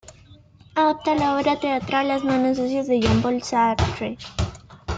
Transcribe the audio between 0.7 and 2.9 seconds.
Adapta la obra teatral "Las manos sucias"